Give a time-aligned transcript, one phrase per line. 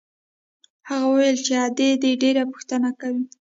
[0.87, 3.23] هغه وويل چې ادې دې ډېره پوښتنه کوي.